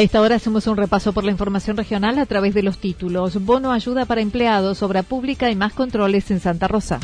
[0.00, 3.44] A esta hora hacemos un repaso por la información regional a través de los títulos.
[3.44, 7.00] Bono ayuda para empleados, obra pública y más controles en Santa Rosa.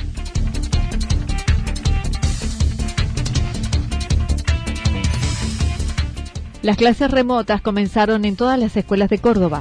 [6.63, 9.61] Las clases remotas comenzaron en todas las escuelas de Córdoba.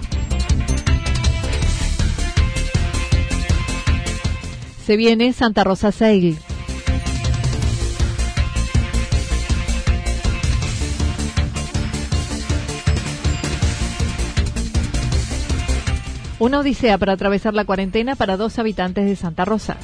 [4.85, 6.37] Se viene Santa Rosa Sail.
[16.37, 19.77] Una odisea para atravesar la cuarentena para dos habitantes de Santa Rosa.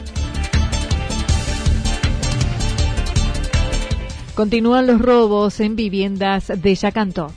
[4.36, 7.32] Continúan los robos en viviendas de Yacanto.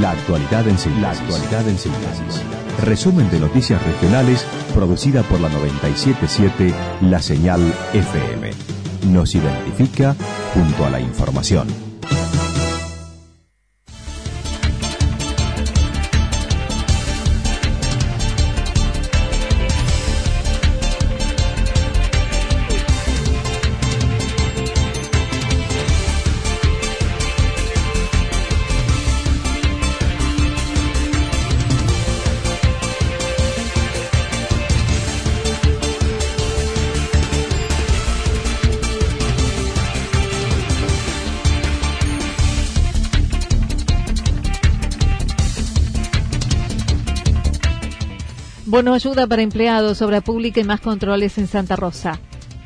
[0.00, 1.02] La actualidad en síntesis.
[1.02, 2.42] La actualidad en síntesis.
[2.82, 7.60] Resumen de noticias regionales producida por la 977 La Señal
[7.92, 8.50] FM.
[9.10, 10.16] Nos identifica
[10.54, 11.91] junto a la información.
[48.72, 52.18] Bono ayuda para empleados, obra pública y más controles en Santa Rosa.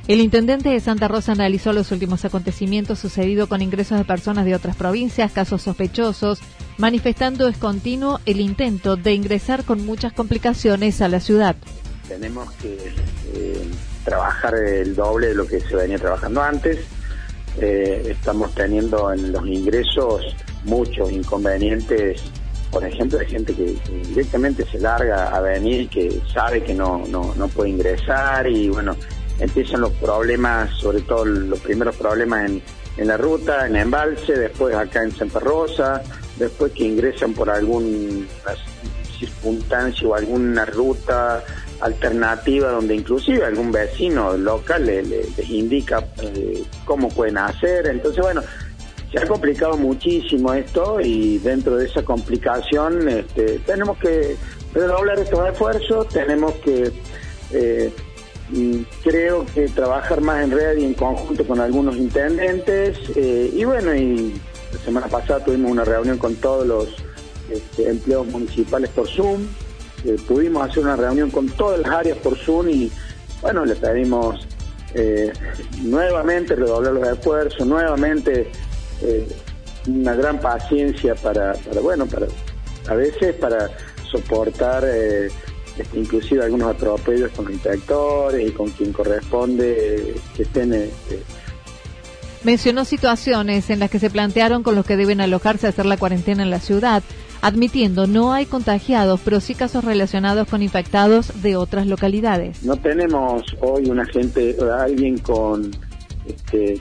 [0.07, 4.55] El intendente de Santa Rosa analizó los últimos acontecimientos sucedidos con ingresos de personas de
[4.55, 6.39] otras provincias, casos sospechosos,
[6.79, 11.57] manifestando es continuo el intento de ingresar con muchas complicaciones a la ciudad.
[12.07, 12.77] Tenemos que
[13.35, 13.69] eh,
[14.05, 16.87] trabajar el doble de lo que se venía trabajando antes.
[17.61, 20.23] Eh, estamos teniendo en los ingresos
[20.67, 22.23] muchos inconvenientes
[22.77, 23.75] por ejemplo, hay gente que,
[24.07, 28.95] directamente se larga a venir, que sabe que no, no, no puede ingresar y bueno,
[29.39, 32.63] empiezan los problemas, sobre todo los primeros problemas en,
[32.99, 36.03] en la ruta, en embalse, después acá en Santa Rosa,
[36.39, 38.27] después que ingresan por alguna
[39.19, 41.43] circunstancia o alguna ruta
[41.81, 47.87] alternativa donde inclusive algún vecino local les indica eh, cómo pueden hacer.
[47.87, 48.43] Entonces, bueno,
[49.17, 54.37] se ha complicado muchísimo esto y dentro de esa complicación este, tenemos que
[54.75, 56.93] redoblar estos esfuerzos, tenemos que,
[57.53, 57.93] eh,
[59.03, 63.95] creo que trabajar más en red y en conjunto con algunos intendentes eh, y bueno,
[63.95, 64.35] y
[64.73, 66.89] la semana pasada tuvimos una reunión con todos los
[67.51, 69.47] este, empleados municipales por Zoom,
[70.05, 72.93] eh, pudimos hacer una reunión con todas las áreas por Zoom y
[73.41, 74.47] bueno, le pedimos
[75.83, 78.51] nuevamente redoblar los esfuerzos, nuevamente
[79.03, 79.27] eh,
[79.89, 82.27] una gran paciencia para, para, bueno, para
[82.89, 83.69] a veces para
[84.11, 85.29] soportar eh,
[85.77, 90.73] este, inclusive algunos atropellos con los inspectores y con quien corresponde que estén...
[90.73, 91.23] Este,
[92.45, 95.97] Mencionó situaciones en las que se plantearon con los que deben alojarse a hacer la
[95.97, 97.03] cuarentena en la ciudad,
[97.43, 102.63] admitiendo no hay contagiados, pero sí casos relacionados con infectados de otras localidades.
[102.63, 105.73] No tenemos hoy una gente, alguien con
[106.25, 106.81] este,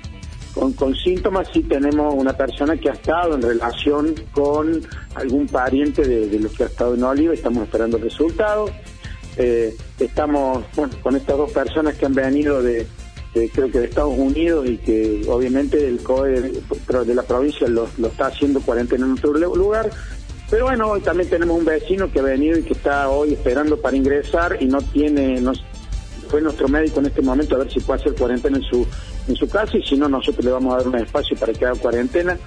[0.56, 4.82] con, síntomas sí tenemos una persona que ha estado en relación con
[5.16, 8.70] algún pariente de, los que ha estado en Oliva, estamos esperando el resultado.
[9.38, 12.88] eh, estamos con estas dos personas que han venido de,
[13.54, 16.62] creo que de Estados Unidos y que obviamente el COE
[17.06, 19.90] de la provincia lo, está haciendo cuarentena en otro lugar.
[20.50, 23.82] Pero bueno, hoy también tenemos un vecino que ha venido y que está hoy esperando
[23.82, 25.52] para ingresar y no tiene, no,
[26.30, 28.88] fue nuestro médico en este momento a ver si puede hacer cuarentena en su
[29.28, 31.66] en su casa y si no nosotros le vamos a dar un espacio para que
[31.66, 32.38] haga cuarentena.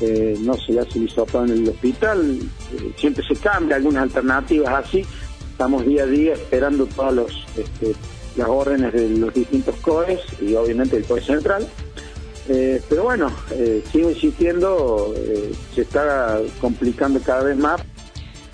[0.00, 2.38] Eh, no sé ya si hizo en el hospital,
[2.72, 5.04] eh, siempre se cambia algunas alternativas así.
[5.50, 7.94] Estamos día a día esperando todas este,
[8.36, 11.66] las órdenes de los distintos COEs y obviamente el COE central.
[12.48, 13.32] Eh, pero bueno,
[13.90, 15.12] sigo insistiendo,
[15.74, 17.80] se está complicando cada vez más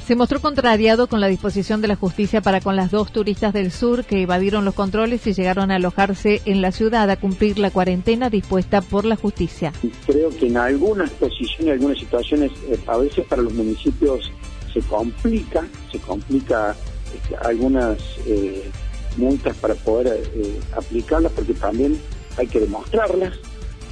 [0.06, 3.70] se mostró contrariado con la disposición de la justicia para con las dos turistas del
[3.70, 7.70] sur que evadieron los controles y llegaron a alojarse en la ciudad a cumplir la
[7.70, 9.72] cuarentena dispuesta por la justicia.
[10.06, 14.30] Creo que en algunas posiciones, algunas situaciones, eh, a veces para los municipios
[14.72, 16.74] se complica, se complica
[17.14, 18.70] este, algunas eh,
[19.16, 21.98] multas para poder eh, aplicarlas porque también
[22.36, 23.38] hay que demostrarlas.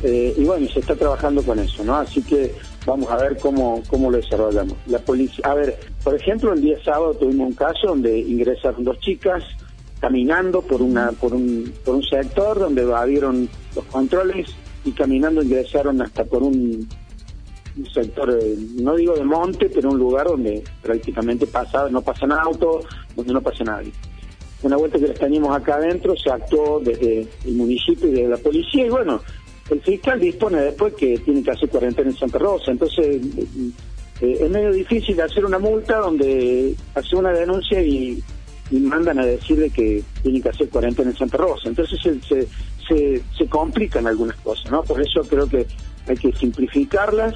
[0.03, 1.97] y bueno, se está trabajando con eso, ¿no?
[1.97, 2.55] Así que
[2.87, 4.77] vamos a ver cómo, cómo lo desarrollamos.
[4.87, 8.99] La policía, a ver, por ejemplo, el día sábado tuvimos un caso donde ingresaron dos
[9.01, 9.43] chicas
[10.01, 14.49] caminando por una por un, por un sector donde evadieron los controles
[14.85, 16.89] y caminando ingresaron hasta por un,
[17.93, 22.85] sector, eh, no digo de monte, pero un lugar donde prácticamente pasa, no pasan autos,
[23.15, 23.93] donde no pasa nadie.
[24.63, 28.37] Una vuelta que les teníamos acá adentro, se actuó desde el municipio y desde la
[28.37, 29.23] policía y bueno,
[29.71, 32.73] el fiscal dispone después que tiene que hacer cuarentena en Santa Rosa.
[32.73, 33.21] Entonces,
[34.21, 38.23] eh, es medio difícil hacer una multa donde hace una denuncia y,
[38.73, 41.69] mandan a decirle que tiene que hacer cuarentena en Santa Rosa.
[41.69, 44.85] Entonces se, se, se, complican algunas cosas, ¿no?
[44.85, 45.67] Por eso creo que
[46.07, 47.35] hay que simplificarlas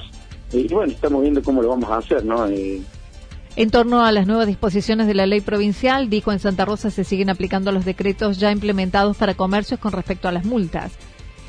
[0.53, 2.47] y bueno, estamos viendo cómo lo vamos a hacer, ¿no?
[2.47, 2.81] Eh,
[3.57, 7.03] en torno a las nuevas disposiciones de la ley provincial, dijo en Santa Rosa se
[7.03, 10.93] siguen aplicando los decretos ya implementados para comercios con respecto a las multas.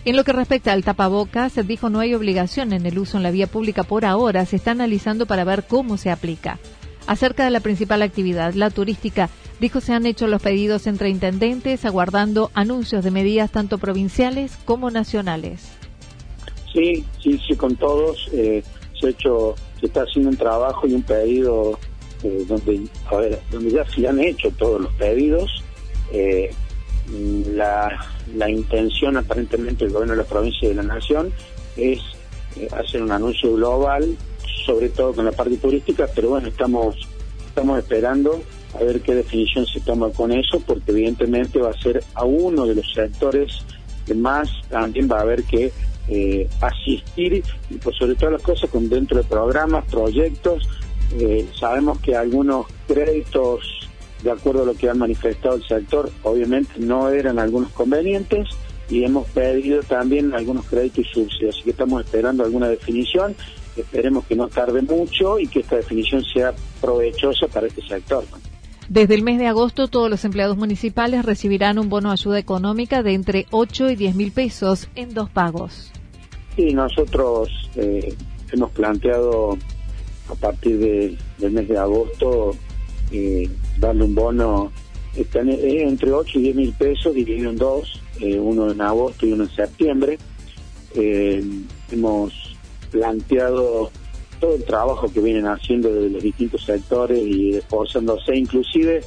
[0.06, 3.32] En lo que respecta al tapabocas, dijo no hay obligación en el uso en la
[3.32, 6.61] vía pública por ahora, se está analizando para ver cómo se aplica.
[7.08, 11.85] Acerca de la principal actividad, la turística, dijo se han hecho los pedidos entre intendentes,
[11.85, 15.73] aguardando anuncios de medidas tanto provinciales como nacionales.
[16.73, 18.29] Sí, sí, sí, con todos.
[18.32, 18.62] Eh,
[19.00, 21.81] se, hecho, se está haciendo un trabajo y un pedido
[22.23, 25.64] eh, donde, a ver, donde ya se han hecho todos los pedidos.
[26.12, 26.52] Eh,
[27.08, 31.32] la, la intención aparentemente del gobierno de la provincia y de la nación
[31.76, 32.00] es
[32.56, 34.17] eh, hacer un anuncio global,
[34.64, 36.97] sobre todo con la parte turística, pero bueno, estamos,
[37.47, 38.43] estamos esperando
[38.75, 42.67] a ver qué definición se toma con eso, porque evidentemente va a ser a uno
[42.67, 43.62] de los sectores
[44.05, 45.73] que más también va a haber que
[46.09, 50.69] eh, asistir, y por sobre todas las cosas, con dentro de programas, proyectos,
[51.19, 53.75] eh, sabemos que algunos créditos
[54.23, 58.49] de acuerdo a lo que han manifestado el sector, obviamente no eran algunos convenientes
[58.89, 63.35] y hemos pedido también algunos créditos y subsidios, así que estamos esperando alguna definición,
[63.77, 68.25] esperemos que no tarde mucho y que esta definición sea provechosa para este sector.
[68.89, 73.03] Desde el mes de agosto, todos los empleados municipales recibirán un bono de ayuda económica
[73.03, 75.91] de entre 8 y 10 mil pesos en dos pagos.
[76.55, 78.15] Sí, nosotros eh,
[78.53, 79.59] hemos planteado
[80.31, 80.79] a partir
[81.38, 82.57] del mes de agosto
[83.11, 83.49] eh,
[83.79, 84.73] darle un bono.
[85.15, 89.45] Entre 8 y 10 mil pesos dividido en dos, eh, uno en agosto y uno
[89.45, 90.19] en septiembre.
[90.95, 91.43] Eh,
[91.91, 92.57] hemos
[92.91, 93.91] planteado
[94.39, 98.37] todo el trabajo que vienen haciendo desde los distintos sectores y esforzándose.
[98.37, 99.03] Inclusive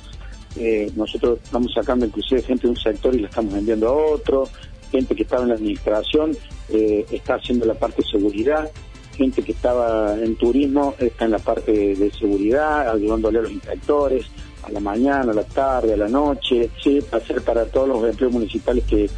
[0.55, 4.49] eh, nosotros estamos sacando inclusive gente de un sector y la estamos enviando a otro,
[4.91, 6.35] gente que estaba en la administración
[6.69, 8.69] está haciendo la parte de seguridad,
[9.19, 14.25] gente que estaba en turismo está en la parte de seguridad, ayudándole a los inspectores,
[14.63, 18.09] a la mañana, a la tarde, a la noche, sí, va ser para todos los
[18.09, 19.09] empleos municipales que,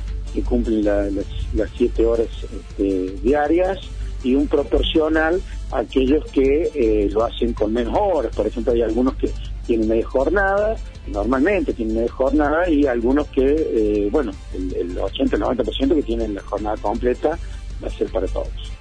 [0.43, 3.79] cumplen las, siete horas este, diarias
[4.24, 5.41] y un proporcional
[5.72, 8.36] a aquellos que eh, lo hacen con menos horas.
[8.36, 9.29] Por ejemplo, hay algunos que
[9.67, 10.77] tienen media jornada,
[11.08, 16.03] normalmente tienen media jornada, y algunos que, eh, bueno, el, el 80, el 90% que
[16.03, 17.38] tienen la jornada completa
[17.84, 18.72] va a ser para todos.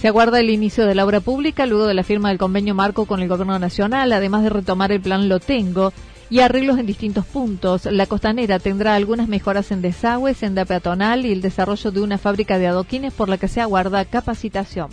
[0.00, 3.04] Se aguarda el inicio de la obra pública luego de la firma del convenio marco
[3.04, 5.92] con el Gobierno Nacional, además de retomar el plan Lo Tengo
[6.30, 7.84] y arreglos en distintos puntos.
[7.86, 12.58] La costanera tendrá algunas mejoras en desagüe, senda peatonal y el desarrollo de una fábrica
[12.58, 14.88] de adoquines por la que se aguarda capacitación.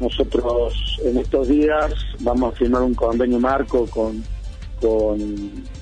[0.00, 4.24] Nosotros en estos días vamos a firmar un convenio marco con,
[4.80, 5.18] con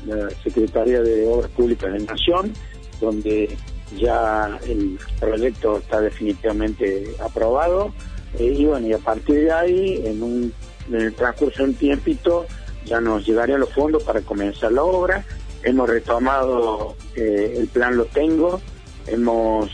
[0.04, 2.52] la Secretaría de Obras Públicas de Nación,
[3.00, 3.56] donde
[3.96, 7.90] ya el proyecto está definitivamente aprobado
[8.38, 10.52] eh, y bueno, y a partir de ahí, en, un,
[10.88, 12.46] en el transcurso de un tiempito,
[12.84, 15.24] ya nos llegarían los fondos para comenzar la obra.
[15.62, 18.60] hemos retomado eh, el plan Lo Tengo,
[19.06, 19.70] hemos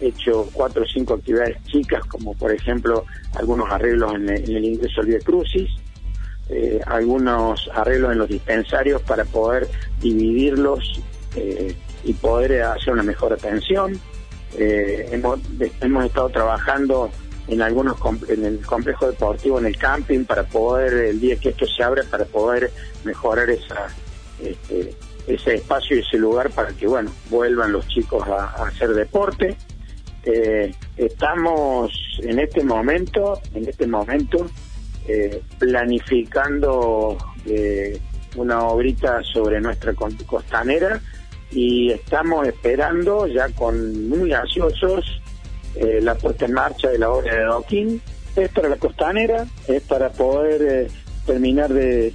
[0.00, 3.04] hecho cuatro o cinco actividades chicas, como por ejemplo
[3.34, 5.70] algunos arreglos en el, ingreso al Vía Crucis,
[6.48, 9.68] eh, algunos arreglos en los dispensarios para poder
[10.00, 11.00] dividirlos
[11.36, 13.98] eh, y poder hacer una mejor atención.
[14.56, 15.40] hemos,
[15.80, 17.10] hemos estado trabajando
[17.48, 17.96] en algunos
[18.28, 22.02] en el complejo deportivo, en el camping, para poder, el día que esto se abra,
[22.10, 22.70] para poder
[23.04, 23.88] mejorar esa,
[24.40, 24.94] este,
[25.26, 29.56] ese espacio y ese lugar para que, bueno, vuelvan los chicos a, hacer deporte.
[30.24, 34.46] Eh, estamos en este momento, en este momento,
[35.08, 38.00] eh, planificando eh,
[38.36, 39.94] una obrita sobre nuestra
[40.26, 41.00] costanera
[41.50, 45.21] y estamos esperando ya con muy ansiosos
[45.74, 48.02] la puesta en marcha de la obra de Doquín.
[48.36, 50.88] Es para la costanera, es para poder
[51.26, 52.14] terminar de,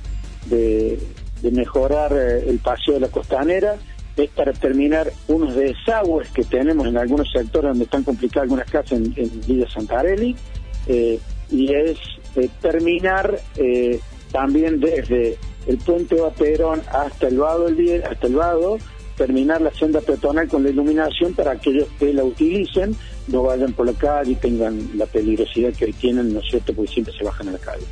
[1.42, 3.76] de mejorar eh, el paseo de la costanera,
[4.16, 8.94] es para terminar unos desagües que tenemos en algunos sectores donde están complicadas algunas casas
[8.94, 9.14] en,
[9.46, 10.36] Villa Santarelli,
[10.88, 11.20] eh,
[11.52, 11.98] y es
[12.36, 13.40] eh, terminar
[14.32, 15.38] también desde
[15.68, 18.78] el puente Baperón hasta el vado el hasta el vado
[19.18, 22.96] terminar la senda peatonal con la iluminación para aquellos que la utilicen
[23.28, 26.74] no vayan por la calle y tengan la peligrosidad que hoy tienen, ¿no es cierto?,
[26.74, 27.84] porque siempre se bajan a la calle.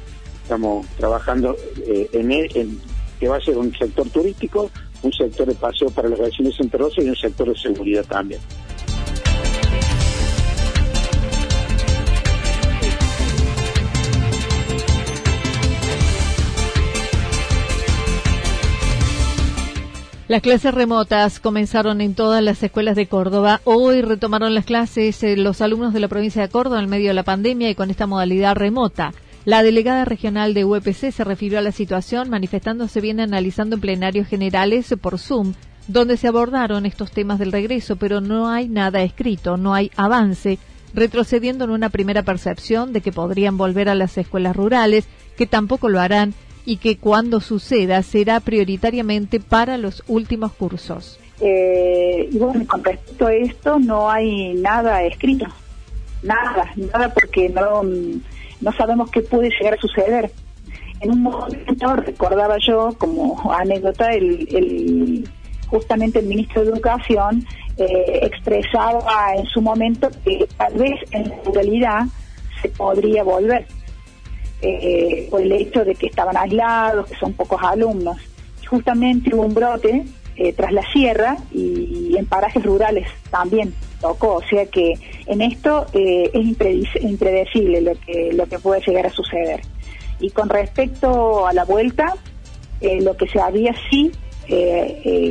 [0.43, 2.79] Estamos trabajando en, e, en,
[3.19, 4.69] que va a ser un sector turístico,
[5.01, 8.39] un sector de paseo para relaciones entre Rosa y un sector de seguridad también.
[20.27, 23.61] Las clases remotas comenzaron en todas las escuelas de Córdoba.
[23.63, 27.13] Hoy retomaron las clases eh, los alumnos de la provincia de Córdoba en medio de
[27.13, 29.13] la pandemia y con esta modalidad remota.
[29.45, 34.27] La delegada regional de UPC se refirió a la situación manifestándose bien analizando en plenarios
[34.27, 35.53] generales por Zoom,
[35.87, 40.57] donde se abordaron estos temas del regreso, pero no hay nada escrito, no hay avance,
[40.95, 45.05] retrocediendo en una primera percepción de que podrían volver a las escuelas rurales,
[45.37, 46.33] que tampoco lo harán
[46.65, 51.19] y que cuando suceda será prioritariamente para los últimos cursos.
[51.41, 55.45] Eh, bueno, con respecto a esto no hay nada escrito,
[56.23, 57.83] nada, nada porque no
[58.61, 60.31] no sabemos qué puede llegar a suceder.
[61.01, 65.27] En un momento recordaba yo como anécdota el,
[65.67, 67.45] justamente el ministro de Educación
[67.77, 72.05] eh, expresaba en su momento que tal vez en realidad
[72.61, 73.67] se podría volver
[74.61, 78.17] eh, por el hecho de que estaban aislados, que son pocos alumnos.
[78.67, 80.05] Justamente hubo un brote
[80.37, 84.95] eh, tras la sierra y en parajes rurales también tocó, o sea que
[85.27, 89.61] en esto eh, es impredecible lo que, lo que puede llegar a suceder.
[90.19, 92.15] Y con respecto a la vuelta,
[92.81, 94.11] eh, lo que se había sí,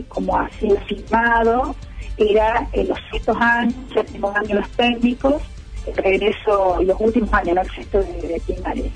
[0.08, 1.76] como ha sido firmado,
[2.16, 5.42] era en los sextos años, séptimos años los técnicos,
[5.86, 8.90] el regreso, y los últimos años, no el sexto de, de primaria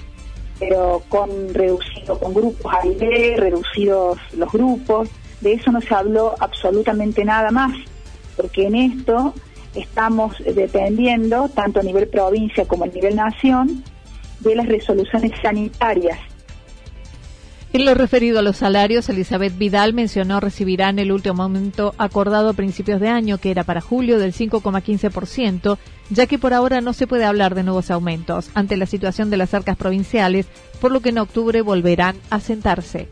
[0.58, 5.08] pero con reducido con grupos aire, reducidos los grupos,
[5.40, 7.72] de eso no se habló absolutamente nada más,
[8.36, 9.34] porque en esto
[9.74, 13.84] estamos dependiendo, tanto a nivel provincia como a nivel nación,
[14.40, 16.18] de las resoluciones sanitarias.
[17.70, 22.54] En lo referido a los salarios, Elizabeth Vidal mencionó recibirán el último aumento acordado a
[22.54, 25.76] principios de año, que era para julio del 5,15%,
[26.08, 29.37] ya que por ahora no se puede hablar de nuevos aumentos ante la situación de
[29.37, 30.46] las arcas provinciales,
[30.80, 33.08] por lo que en octubre volverán a sentarse.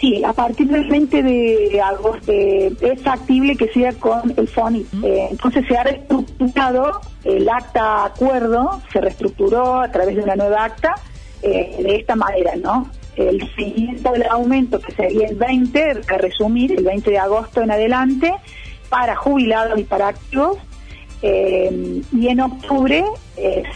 [0.00, 4.86] Sí, a partir del 20 de agosto eh, es factible que sea con el FONI.
[5.04, 10.64] Eh, entonces se ha reestructurado el acta acuerdo, se reestructuró a través de una nueva
[10.64, 10.94] acta
[11.42, 12.88] eh, de esta manera, ¿no?
[13.28, 17.70] El seguimiento del aumento, que sería el 20, a resumir, el 20 de agosto en
[17.70, 18.32] adelante,
[18.88, 20.58] para jubilados y para activos,
[21.22, 23.04] y en octubre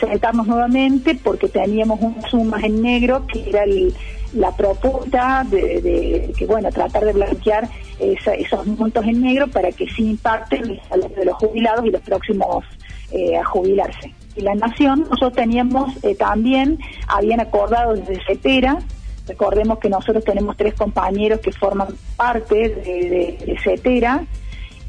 [0.00, 3.94] sentarnos nuevamente porque teníamos unas sumas en negro que era el,
[4.34, 7.68] la propuesta de, que, bueno, tratar de blanquear
[8.00, 12.02] esos montos en negro para que sí impacten el salario de los jubilados y los
[12.02, 12.64] próximos
[13.12, 14.12] eh, a jubilarse.
[14.36, 18.78] Y la Nación, nosotros teníamos eh, también, habían acordado desde CETERA,
[19.26, 24.24] recordemos que nosotros tenemos tres compañeros que forman parte de, de, CETERA,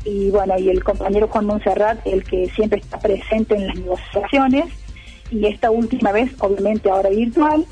[0.04, 4.66] y bueno, y el compañero Juan Monserrat, el que siempre está presente en las negociaciones,
[5.32, 7.66] y esta última vez, obviamente ahora virtual,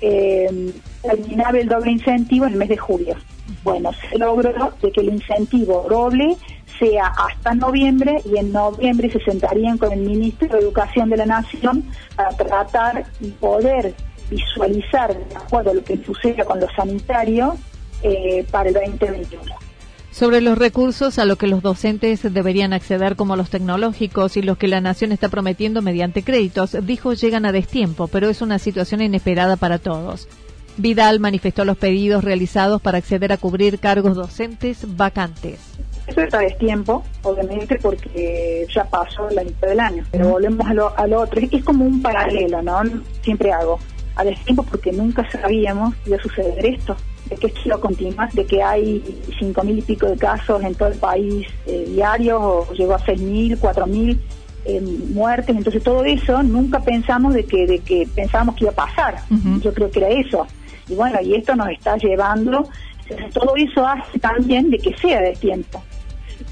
[0.00, 0.72] eh,
[1.02, 3.16] terminaba el doble incentivo en el mes de julio.
[3.64, 6.36] Bueno, se logró de que el incentivo doble
[6.78, 11.26] sea hasta noviembre y en noviembre se sentarían con el ministro de Educación de la
[11.26, 11.84] Nación
[12.16, 13.94] para tratar y poder
[14.30, 17.54] visualizar, de acuerdo a lo que suceda con los sanitarios,
[18.02, 19.42] eh, para el 2021.
[20.10, 24.58] Sobre los recursos a los que los docentes deberían acceder como los tecnológicos y los
[24.58, 29.02] que la nación está prometiendo mediante créditos, dijo llegan a destiempo, pero es una situación
[29.02, 30.28] inesperada para todos.
[30.76, 35.60] Vidal manifestó los pedidos realizados para acceder a cubrir cargos docentes vacantes.
[36.06, 40.04] Eso está a destiempo, obviamente, porque ya pasó la mitad del año.
[40.10, 41.40] Pero volvemos a lo, al otro.
[41.40, 42.80] Es como un paralelo, ¿no?
[43.22, 43.78] Siempre hago.
[44.16, 46.96] A destiempo porque nunca sabíamos que iba a suceder esto
[47.30, 50.74] de que esto lo continúa, de que hay cinco mil y pico de casos en
[50.74, 54.20] todo el país eh, diarios, o llegó a seis mil, cuatro mil
[54.64, 58.86] eh, muertes, entonces todo eso nunca pensamos de que, de que pensábamos que iba a
[58.86, 59.22] pasar,
[59.62, 60.46] yo creo que era eso,
[60.88, 62.68] y bueno, y esto nos está llevando,
[63.32, 65.82] todo eso hace también de que sea de tiempo.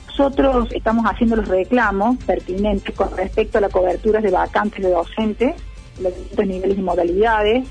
[0.06, 5.54] Nosotros estamos haciendo los reclamos pertinentes con respecto a la cobertura de vacantes de docentes,
[6.00, 7.68] los distintos niveles y modalidades,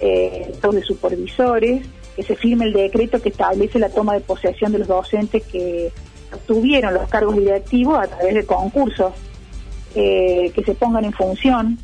[0.00, 4.78] eh, de supervisores, que se firme el decreto que establece la toma de posesión de
[4.78, 5.92] los docentes que
[6.32, 9.12] obtuvieron los cargos directivos a través de concursos
[9.94, 11.78] eh, que se pongan en función.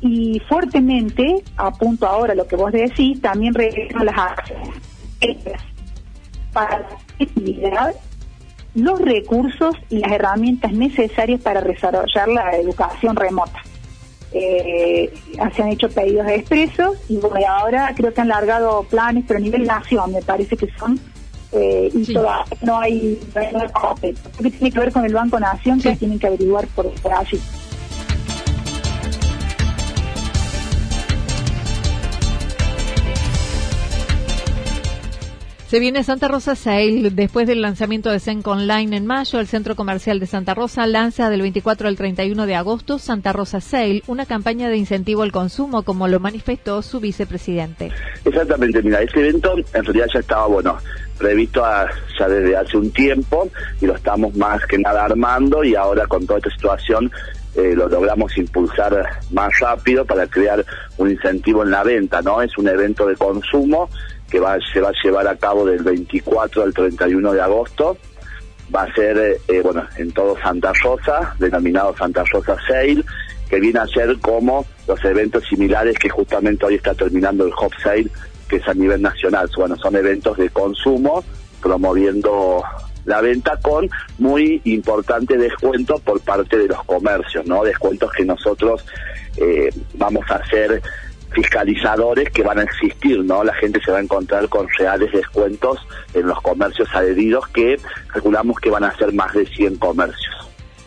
[0.00, 4.74] Y fuertemente, apunto ahora lo que vos decís, también regreso las acciones
[6.52, 6.86] para
[7.18, 7.94] la
[8.74, 13.62] los recursos y las herramientas necesarias para desarrollar la educación remota
[14.32, 15.12] eh,
[15.54, 19.42] se han hecho pedidos expresos y bueno, ahora creo que han largado planes, pero a
[19.42, 20.98] nivel nación me parece que son
[21.52, 25.80] eh, y todavía no hay, no hay, que tiene que ver con el Banco Nación
[25.80, 27.40] que tienen que averiguar por, por allí.
[35.68, 37.10] Se viene Santa Rosa Sale.
[37.10, 41.28] Después del lanzamiento de Senco Online en mayo, el Centro Comercial de Santa Rosa lanza
[41.28, 45.82] del 24 al 31 de agosto Santa Rosa Sale, una campaña de incentivo al consumo,
[45.82, 47.90] como lo manifestó su vicepresidente.
[48.24, 50.78] Exactamente, mira, este evento en realidad ya estaba, bueno,
[51.18, 51.64] previsto
[52.16, 53.48] ya desde hace un tiempo
[53.80, 57.10] y lo estamos más que nada armando y ahora con toda esta situación
[57.56, 60.64] eh, lo logramos impulsar más rápido para crear
[60.98, 62.40] un incentivo en la venta, ¿no?
[62.40, 63.88] Es un evento de consumo
[64.30, 67.96] que va, se va a llevar a cabo del 24 al 31 de agosto.
[68.74, 73.04] Va a ser, eh, bueno, en todo Santa Rosa, denominado Santa Rosa Sale,
[73.48, 77.72] que viene a ser como los eventos similares que justamente hoy está terminando el Hop
[77.82, 78.08] Sale,
[78.48, 79.48] que es a nivel nacional.
[79.56, 81.24] Bueno, son eventos de consumo
[81.62, 82.62] promoviendo
[83.04, 87.62] la venta con muy importante descuento por parte de los comercios, ¿no?
[87.62, 88.84] Descuentos que nosotros
[89.36, 90.82] eh, vamos a hacer
[91.32, 93.44] fiscalizadores que van a existir, ¿no?
[93.44, 95.78] La gente se va a encontrar con reales descuentos
[96.14, 97.76] en los comercios adheridos que
[98.08, 100.34] calculamos que van a ser más de 100 comercios.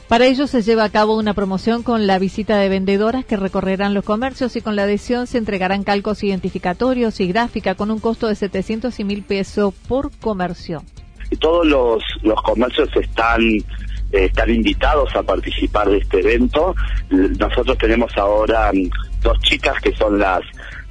[0.08, 3.94] Para ello se lleva a cabo una promoción con la visita de vendedoras que recorrerán
[3.94, 8.28] los comercios y con la adhesión se entregarán calcos identificatorios y gráfica con un costo
[8.28, 10.82] de 700 y mil pesos por comercio.
[11.30, 13.40] Y todos los, los comercios están
[14.12, 16.76] eh, están invitados a participar de este evento.
[17.10, 18.90] Nosotros tenemos ahora mm,
[19.22, 20.42] dos chicas que son las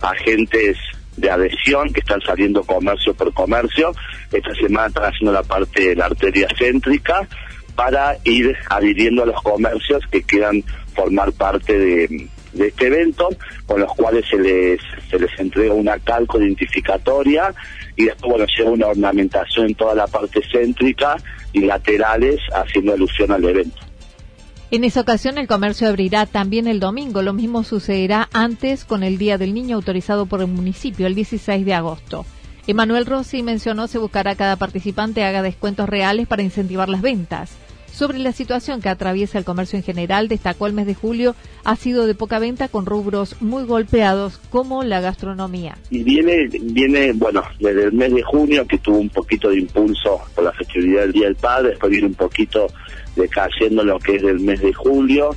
[0.01, 0.77] agentes
[1.17, 3.93] de adhesión que están saliendo comercio por comercio.
[4.33, 7.27] Esta semana están haciendo la parte de la arteria céntrica
[7.75, 10.63] para ir adhiriendo a los comercios que quieran
[10.95, 13.29] formar parte de, de este evento,
[13.67, 14.81] con los cuales se les,
[15.11, 17.55] se les entrega una calco identificatoria
[17.97, 21.17] y después bueno, lleva una ornamentación en toda la parte céntrica
[21.53, 23.79] y laterales haciendo alusión al evento.
[24.71, 27.23] En esa ocasión el comercio abrirá también el domingo.
[27.23, 31.65] Lo mismo sucederá antes con el Día del Niño autorizado por el municipio el 16
[31.65, 32.27] de agosto.
[32.67, 37.57] Emanuel Rossi mencionó se buscará cada participante haga descuentos reales para incentivar las ventas.
[37.99, 41.35] Sobre la situación que atraviesa el comercio en general, destacó el mes de julio
[41.65, 45.77] ha sido de poca venta con rubros muy golpeados como la gastronomía.
[45.91, 50.21] Y viene, viene, bueno, desde el mes de junio que tuvo un poquito de impulso
[50.33, 52.69] por la festividad del Día del Padre, después viene un poquito
[53.17, 55.31] decayendo lo que es del mes de julio.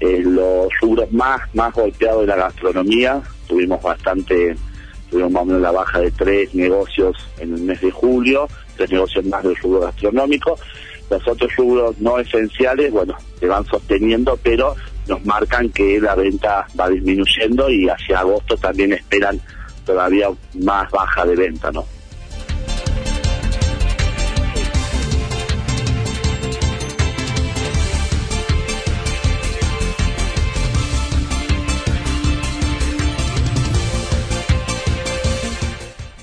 [0.00, 4.56] Eh, los rubros más, más golpeados de la gastronomía, tuvimos bastante,
[5.10, 8.90] tuvimos más o menos la baja de tres negocios en el mes de julio, tres
[8.90, 10.58] negocios más del rubro gastronómico
[11.10, 14.74] los otros rubros no esenciales, bueno, se van sosteniendo, pero
[15.08, 19.40] nos marcan que la venta va disminuyendo y hacia agosto también esperan
[19.84, 20.28] todavía
[20.60, 21.84] más baja de venta, ¿no?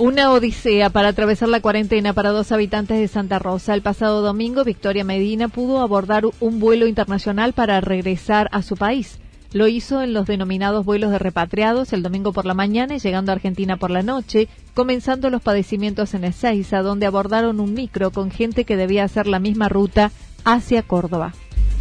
[0.03, 3.73] Una odisea para atravesar la cuarentena para dos habitantes de Santa Rosa.
[3.73, 9.19] El pasado domingo, Victoria Medina pudo abordar un vuelo internacional para regresar a su país.
[9.53, 13.31] Lo hizo en los denominados vuelos de repatriados el domingo por la mañana y llegando
[13.31, 18.29] a Argentina por la noche, comenzando los padecimientos en Ezeiza, donde abordaron un micro con
[18.29, 20.11] gente que debía hacer la misma ruta
[20.43, 21.33] hacia Córdoba.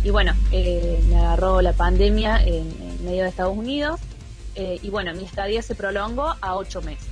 [0.04, 2.68] Y bueno, eh, me agarró la pandemia en,
[3.04, 3.98] medio de Estados Unidos
[4.54, 7.11] eh, y bueno, mi estadía se prolongó a ocho meses.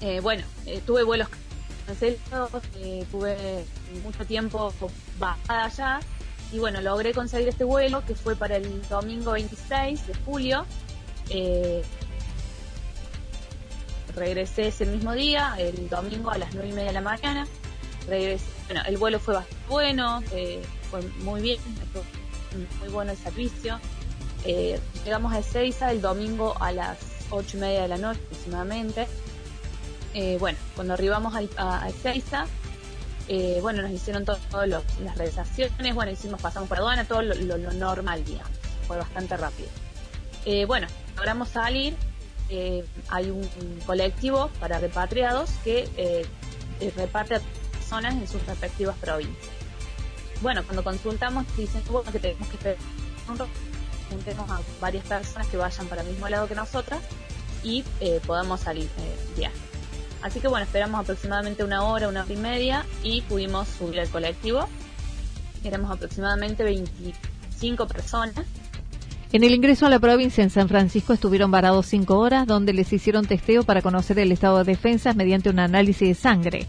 [0.00, 0.44] Eh, bueno,
[0.86, 1.28] tuve vuelos
[1.86, 2.62] cancelados,
[3.10, 3.64] tuve
[4.02, 4.72] mucho tiempo
[5.18, 6.00] bajada allá
[6.52, 10.66] y bueno, logré conseguir este vuelo que fue para el domingo 26 de julio.
[11.28, 11.82] Eh,
[14.14, 17.46] regresé ese mismo día, el domingo a las 9 y media de la mañana.
[18.08, 20.60] Regresé, bueno, el vuelo fue bastante bueno, eh,
[20.90, 21.60] fue muy bien,
[22.80, 23.78] muy bueno el servicio.
[24.44, 26.98] Eh, llegamos a Ezeiza el domingo a las
[27.30, 29.06] 8 y media de la noche aproximadamente.
[30.38, 31.90] Bueno, cuando arribamos a, a
[33.32, 38.24] eh, bueno, nos hicieron todas las realizaciones, bueno, hicimos, pasamos por aduana, todo lo, normal,
[38.24, 38.50] digamos.
[38.88, 39.68] Fue bastante rápido.
[40.44, 41.94] Eh, bueno, logramos salir.
[42.48, 43.48] Eh, hay un,
[43.86, 46.26] colectivo para repatriados que
[46.96, 49.54] reparte a personas en sus respectivas provincias.
[50.42, 52.76] Bueno, cuando consultamos, dicen que tenemos que esperar
[54.50, 57.00] a varias personas que vayan para el mismo lado que nosotras
[57.62, 57.84] y
[58.26, 59.69] podamos salir de viaje.
[60.22, 64.08] Así que bueno, esperamos aproximadamente una hora, una hora y media y pudimos subir al
[64.08, 64.68] colectivo.
[65.64, 68.46] Éramos aproximadamente 25 personas.
[69.32, 72.92] En el ingreso a la provincia en San Francisco estuvieron varados cinco horas, donde les
[72.92, 76.66] hicieron testeo para conocer el estado de defensas mediante un análisis de sangre.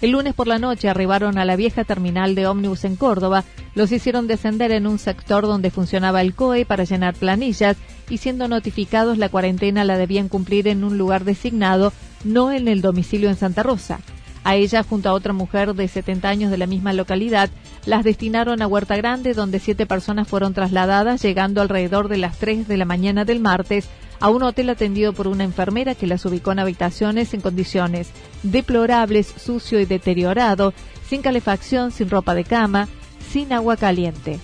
[0.00, 3.42] El lunes por la noche arribaron a la vieja terminal de ómnibus en Córdoba,
[3.74, 7.76] los hicieron descender en un sector donde funcionaba el COE para llenar planillas
[8.08, 11.92] y siendo notificados la cuarentena la debían cumplir en un lugar designado
[12.24, 14.00] no en el domicilio en Santa Rosa.
[14.44, 17.48] A ella, junto a otra mujer de 70 años de la misma localidad,
[17.86, 22.68] las destinaron a Huerta Grande, donde siete personas fueron trasladadas, llegando alrededor de las 3
[22.68, 23.88] de la mañana del martes
[24.20, 28.10] a un hotel atendido por una enfermera que las ubicó en habitaciones en condiciones
[28.42, 30.74] deplorables, sucio y deteriorado,
[31.08, 32.88] sin calefacción, sin ropa de cama,
[33.30, 34.38] sin agua caliente.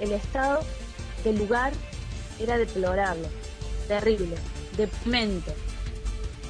[0.00, 0.60] El estado
[1.24, 1.72] del lugar
[2.42, 3.28] era deplorable,
[3.88, 4.36] terrible,
[4.76, 5.54] deprimente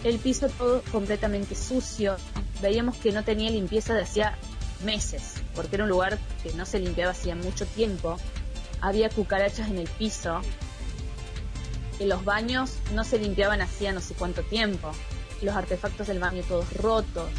[0.04, 2.16] el piso todo completamente sucio.
[2.60, 4.36] Veíamos que no tenía limpieza de hacía
[4.84, 8.16] meses, porque era un lugar que no se limpiaba hacía mucho tiempo.
[8.80, 10.40] Había cucarachas en el piso.
[11.98, 14.90] En los baños no se limpiaban hacía no sé cuánto tiempo.
[15.40, 17.30] Los artefactos del baño todos rotos.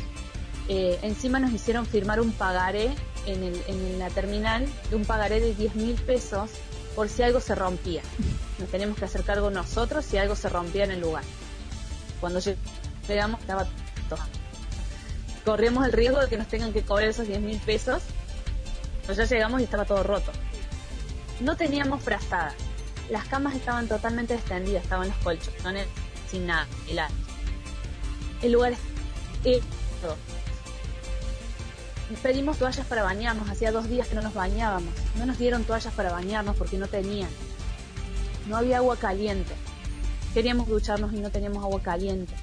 [0.69, 2.91] Eh, encima nos hicieron firmar un pagaré
[3.25, 6.49] en, la terminal de un pagaré de 10 mil pesos
[6.95, 8.01] por si algo se rompía.
[8.59, 11.23] Nos teníamos que hacer cargo nosotros si algo se rompía en el lugar.
[12.19, 12.39] Cuando
[13.07, 13.65] llegamos estaba
[14.09, 14.19] todo.
[15.45, 18.01] Corríamos el riesgo de que nos tengan que cobrar esos 10 mil pesos.
[19.01, 20.31] Pero ya llegamos y estaba todo roto.
[21.41, 22.53] No teníamos frazada.
[23.09, 25.87] Las camas estaban totalmente extendidas, estaban los colchones
[26.29, 27.13] sin nada, helado.
[28.41, 28.73] El lugar
[29.43, 29.61] es.
[32.21, 34.93] Pedimos toallas para bañarnos, hacía dos días que no nos bañábamos.
[35.17, 37.29] No nos dieron toallas para bañarnos porque no tenían.
[38.47, 39.53] No había agua caliente.
[40.33, 42.33] Queríamos ducharnos y no teníamos agua caliente.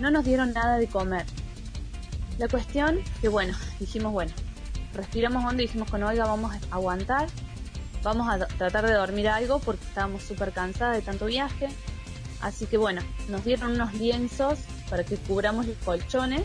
[0.00, 1.26] No nos dieron nada de comer.
[2.38, 4.32] La cuestión que bueno, dijimos bueno,
[4.94, 7.28] respiramos hondo y dijimos con oiga vamos a aguantar,
[8.02, 11.68] vamos a tratar de dormir algo porque estábamos súper cansadas de tanto viaje.
[12.40, 14.58] Así que bueno, nos dieron unos lienzos
[14.90, 16.42] para que cubramos los colchones.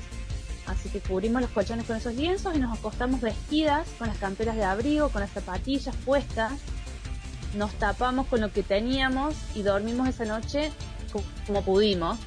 [0.72, 4.56] Así que cubrimos los colchones con esos lienzos y nos acostamos vestidas con las camperas
[4.56, 6.54] de abrigo, con las zapatillas puestas
[7.56, 10.72] nos tapamos con lo que teníamos y dormimos esa noche
[11.46, 12.18] como pudimos,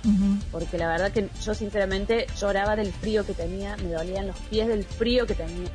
[0.53, 4.69] porque la verdad que yo sinceramente lloraba del frío que tenía, me dolían los pies
[4.69, 5.71] del frío que tenía.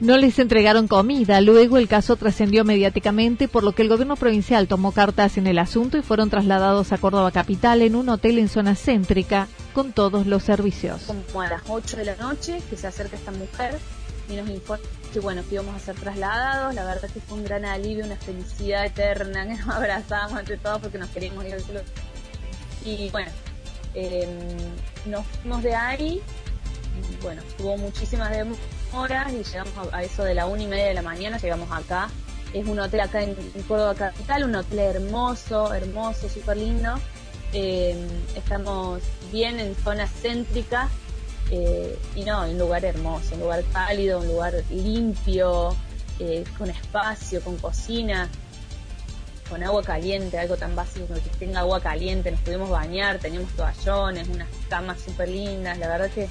[0.00, 1.42] No les entregaron comida.
[1.42, 5.58] Luego el caso trascendió mediáticamente, por lo que el gobierno provincial tomó cartas en el
[5.58, 10.26] asunto y fueron trasladados a Córdoba Capital en un hotel en zona céntrica con todos
[10.26, 11.02] los servicios.
[11.02, 13.78] Como a las 8 de la noche que se acerca esta mujer
[14.28, 17.44] y nos informa que bueno, que íbamos a ser trasladados, la verdad que fue un
[17.44, 21.60] gran alivio, una felicidad eterna, que nos abrazamos entre todos porque nos queríamos ir al
[21.60, 21.80] cielo.
[22.84, 23.30] Y bueno,
[23.94, 24.30] em,
[25.06, 26.22] nos fuimos de ahí,
[27.22, 31.02] bueno, tuvo muchísimas demoras y llegamos a, eso de la una y media de la
[31.02, 32.08] mañana, llegamos acá.
[32.52, 33.34] Es un hotel acá en,
[33.66, 36.94] Córdoba Capital, un hotel hermoso, hermoso, súper lindo.
[37.52, 40.88] Em, estamos bien en zona céntrica,
[41.50, 45.76] eh, y no, un lugar hermoso, un lugar cálido, un lugar limpio,
[46.18, 48.30] eh, con espacio, con cocina,
[49.50, 53.50] con agua caliente, algo tan básico como que tenga agua caliente, nos pudimos bañar, teníamos
[53.52, 56.28] toallones, unas camas súper lindas, la verdad que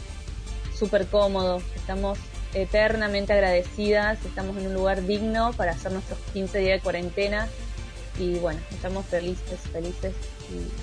[0.76, 2.18] súper cómodo, estamos
[2.56, 7.48] eternamente agradecidas, estamos en un lugar digno para hacer nuestros 15 días de cuarentena
[8.22, 10.14] y bueno, estamos felices, felices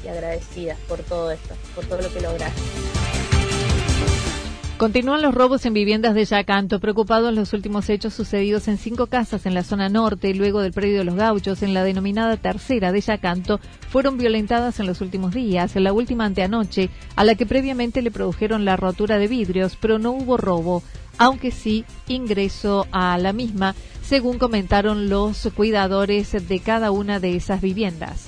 [0.04, 2.60] y, agradecidas por todo esto, por todo lo que lograste.
[4.78, 9.44] Continúan los robos en viviendas de Yacanto, preocupados los últimos hechos sucedidos en cinco casas
[9.44, 13.00] en la zona norte, luego del predio de los gauchos, en la denominada tercera de
[13.00, 18.02] Yacanto, fueron violentadas en los últimos días, en la última anteanoche, a la que previamente
[18.02, 20.84] le produjeron la rotura de vidrios, pero no hubo robo,
[21.18, 27.60] aunque sí ingreso a la misma, según comentaron los cuidadores de cada una de esas
[27.60, 28.27] viviendas.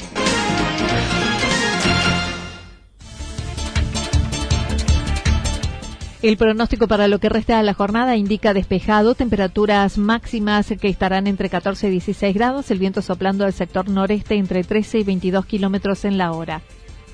[6.21, 11.25] El pronóstico para lo que resta de la jornada indica despejado, temperaturas máximas que estarán
[11.25, 15.47] entre 14 y 16 grados, el viento soplando al sector noreste entre 13 y 22
[15.47, 16.61] kilómetros en la hora.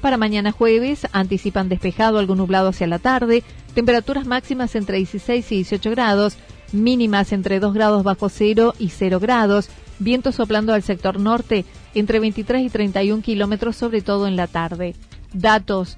[0.01, 3.43] Para mañana jueves anticipan despejado, algo nublado hacia la tarde,
[3.73, 6.37] temperaturas máximas entre 16 y 18 grados,
[6.73, 11.63] mínimas entre 2 grados bajo cero y 0 grados, viento soplando al sector norte
[11.95, 14.95] entre 23 y 31 kilómetros, sobre todo en la tarde.
[15.31, 15.97] Datos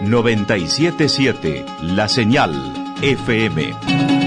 [0.00, 2.52] 977 La Señal
[3.02, 4.21] FM.